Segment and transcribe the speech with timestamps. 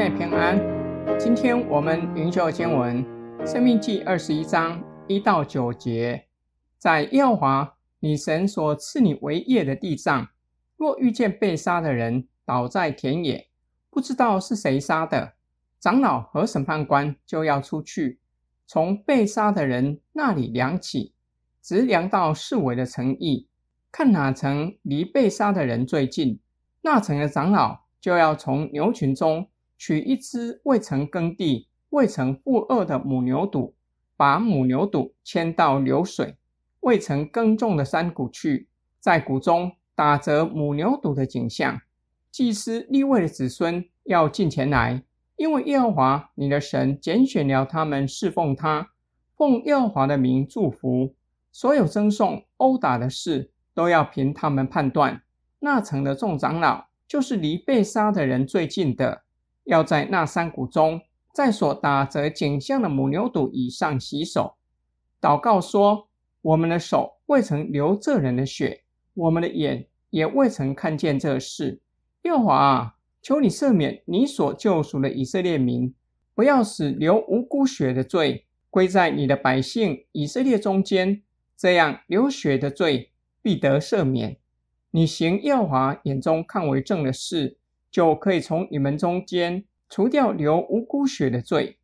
[0.00, 0.58] 妹平安。
[1.18, 3.04] 今天我们灵修经文
[3.46, 6.24] 《生命记》二十一章一到九节，
[6.78, 10.28] 在耶和华你神所赐你为业的地上，
[10.78, 13.48] 若遇见被杀的人倒在田野，
[13.90, 15.34] 不知道是谁杀的，
[15.78, 18.20] 长老和审判官就要出去，
[18.66, 21.12] 从被杀的人那里量起，
[21.60, 23.46] 直量到四围的城邑，
[23.92, 26.40] 看哪城离被杀的人最近，
[26.80, 29.46] 那城的长老就要从牛群中。
[29.80, 33.72] 取一只未曾耕地、未曾负轭的母牛犊，
[34.14, 36.36] 把母牛犊牵到流水、
[36.80, 41.80] 未曾耕种的山谷去，在谷中打折母牛犊的景象。
[42.30, 45.02] 祭司立位的子孙要进前来，
[45.36, 48.90] 因为耶和华你的神拣选了他们侍奉他，
[49.34, 51.14] 奉耶和华的名祝福。
[51.50, 55.22] 所有赠送、殴打的事，都要凭他们判断。
[55.60, 59.22] 那城的众长老，就是离被杀的人最近的。
[59.70, 61.00] 要在那山谷中，
[61.32, 64.56] 在所打折颈项的母牛肚以上洗手，
[65.20, 66.08] 祷告说
[66.42, 68.82] ：“我们的手未曾流这人的血，
[69.14, 71.80] 我们的眼也未曾看见这事。
[72.22, 75.94] 耶和华啊，求你赦免你所救赎的以色列民，
[76.34, 81.22] 不要使流无辜血的罪归在你的百姓以色列中间，
[81.56, 84.36] 这样流血的罪必得赦免。
[84.90, 87.58] 你行耶和华眼中看为正的事。”
[87.90, 91.78] 就可以从你们中间除掉流无辜血的罪。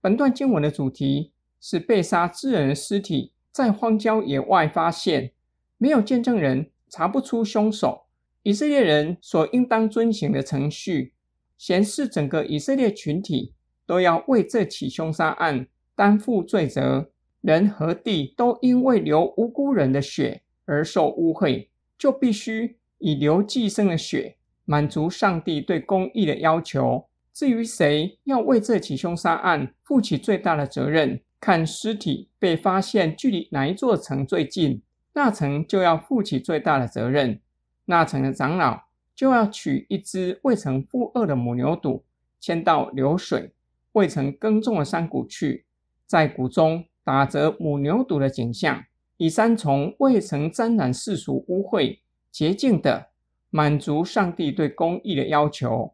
[0.00, 5.32] 本段经文的主题是被杀之人的尸体在荒郊野外发现，
[5.78, 8.06] 没有见证人，查不出凶手。
[8.42, 11.12] 以色列人所应当遵循的程序，
[11.56, 13.54] 显示整个以色列群体
[13.86, 17.10] 都要为这起凶杀案担负罪责。
[17.40, 21.68] 人和地都因为流无辜人的血而受污秽，
[21.98, 24.36] 就必须以流祭牲的血。
[24.64, 27.06] 满足上帝对公义的要求。
[27.32, 34.82] 至于谁要为这起凶杀案负起最大的责任，看尸体被发现距离哪一座城最近，
[35.14, 37.40] 那城就要负起最大的责任。
[37.86, 38.82] 那城的长老
[39.14, 42.02] 就要取一只未曾负轭的母牛犊，
[42.38, 43.52] 牵到流水、
[43.92, 45.64] 未曾耕种的山谷去，
[46.06, 48.84] 在谷中打折母牛犊的景象，
[49.16, 51.98] 以三重未曾沾染世俗污秽、
[52.30, 53.11] 洁净的。
[53.54, 55.92] 满足上帝对公义的要求，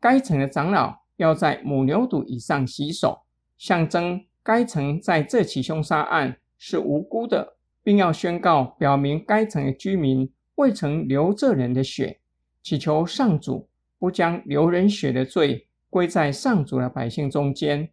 [0.00, 3.20] 该城的长老要在母牛犊以上洗手，
[3.56, 7.54] 象征该城在这起凶杀案是无辜的，
[7.84, 12.18] 并要宣告表明该城的居民未曾流这人的血，
[12.64, 13.68] 祈求上主
[14.00, 17.90] 不将流人血的罪归在上主的百姓中间，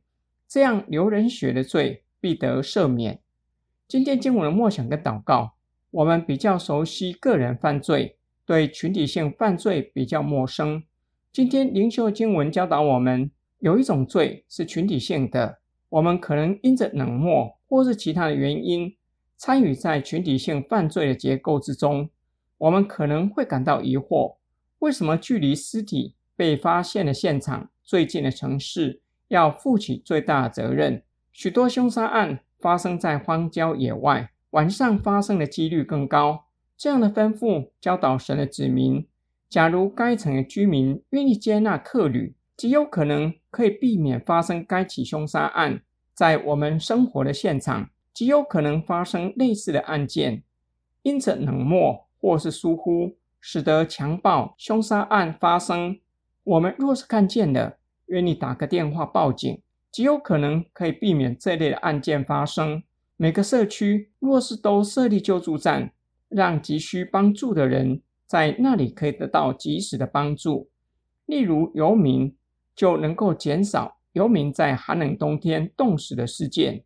[0.48, 3.20] 这样流人血的罪必得赦免。
[3.88, 5.54] 今天经文的默想跟祷告，
[5.92, 8.15] 我们比较熟悉个人犯罪。
[8.46, 10.84] 对群体性犯罪比较陌生。
[11.32, 15.60] 今天灵修经文教导我们，有一种罪是群体性的。
[15.90, 18.96] 我们可能因着冷漠或是其他的原因，
[19.36, 22.10] 参与在群体性犯罪的结构之中。
[22.58, 24.36] 我们可能会感到疑惑：
[24.80, 31.02] 为什么距离尸体被发现的现场最近的城市要负起最大的责任？
[31.34, 36.45] 许多凶杀案发生在荒郊野外，晚上发生的几率更高。
[36.78, 39.06] 这样的吩咐教导神的子民，
[39.50, 45.82] 假如该城的居民愿意接纳客旅，极有可能可以避免发生该起凶杀案。
[46.14, 50.44] 在我们生活的现场，极有可能发生类似的案件。
[51.04, 56.00] 因此冷漠或是疏忽，使得强暴、凶杀案发生。
[56.44, 59.62] 我们若是看见了，愿意打个电话报警，
[59.92, 62.84] 极有可能可以避免这类的案件发生。
[63.18, 65.92] 每个社区若是都设立救助站。
[66.30, 70.70] 让急需帮助的人在那里可以得到及时的帮助，
[71.26, 72.36] 例如游民
[72.76, 76.84] 就能够减少游民在寒冷冬天冻死的事件。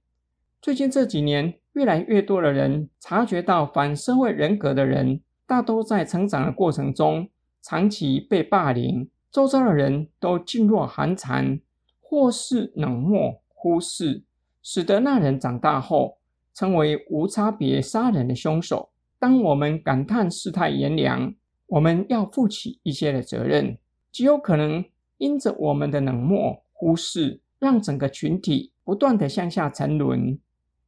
[0.61, 7.29] 最近这几年，越来越多的人察觉到反社会人格的人，大多在成长的过程中
[7.61, 11.59] 长期被霸凌，周遭的人都噤若寒蝉，
[12.01, 14.23] 或是冷漠忽视，
[14.61, 16.17] 使得那人长大后
[16.53, 18.89] 成为无差别杀人的凶手。
[19.19, 21.35] 当我们感叹世态炎凉，
[21.67, 23.77] 我们要负起一些的责任，
[24.11, 24.83] 极有可能
[25.17, 30.39] 因着我们的冷漠忽视，让整个群体不断的向下沉沦。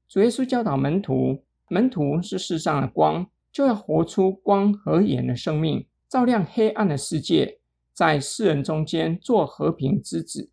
[0.07, 7.59] 主耶稣教导门徒，门徒是世上的光，就要活出光和盐的生命，照亮黑暗的世界，
[7.93, 10.49] 在世人中间做和平之子。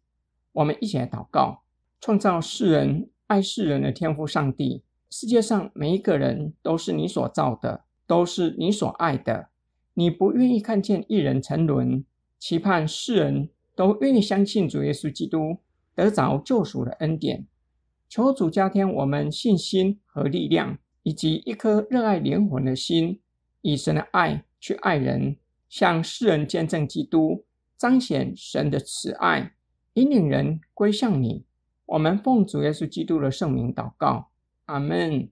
[0.53, 1.63] 我们一起来祷告，
[2.01, 4.83] 创造世人、爱世人的天赋上帝。
[5.11, 9.49] 世界上每一个人都是你所造的，都是你所爱的。
[9.95, 12.05] 你不愿意看见一人沉沦，
[12.39, 15.59] 期盼世人都愿意相信主耶稣基督，
[15.95, 17.47] 得着救赎的恩典。
[18.09, 23.21] 求主加添我们信心和力量，以及一颗热爱灵魂的心，
[23.63, 25.37] 以神的爱去爱人，
[25.69, 27.45] 向世人见证基督，
[27.77, 29.55] 彰显神的慈爱，
[29.95, 31.45] 引领人归向你。
[31.87, 34.29] 我们奉主耶稣基督的圣名祷告，
[34.69, 35.31] 阿门。